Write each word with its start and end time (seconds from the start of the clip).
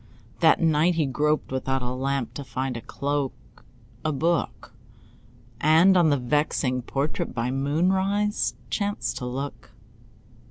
That 0.39 0.59
night 0.59 0.95
he 0.95 1.05
groped 1.05 1.51
without 1.51 1.83
a 1.83 1.91
lamp 1.91 2.33
To 2.33 2.43
find 2.43 2.75
a 2.75 2.81
cloak, 2.81 3.63
a 4.03 4.11
book, 4.11 4.73
And 5.59 5.95
on 5.95 6.09
the 6.09 6.17
vexing 6.17 6.81
portrait 6.81 7.35
By 7.35 7.51
moonrise 7.51 8.55
chanced 8.71 9.19
to 9.19 9.27
look. 9.27 9.73